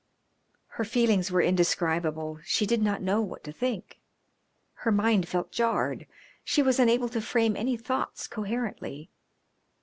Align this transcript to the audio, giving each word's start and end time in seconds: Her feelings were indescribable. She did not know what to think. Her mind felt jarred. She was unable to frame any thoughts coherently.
Her 0.81 0.83
feelings 0.83 1.29
were 1.29 1.43
indescribable. 1.43 2.39
She 2.43 2.65
did 2.65 2.81
not 2.81 3.03
know 3.03 3.21
what 3.21 3.43
to 3.43 3.51
think. 3.51 3.99
Her 4.81 4.91
mind 4.91 5.27
felt 5.27 5.51
jarred. 5.51 6.07
She 6.43 6.63
was 6.63 6.79
unable 6.79 7.09
to 7.09 7.21
frame 7.21 7.55
any 7.55 7.77
thoughts 7.77 8.25
coherently. 8.27 9.11